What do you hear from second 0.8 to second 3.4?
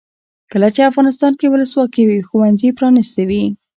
افغانستان کې ولسواکي وي ښوونځي پرانیستي